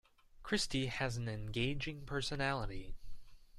[0.41, 2.95] Christy has an engaging personality.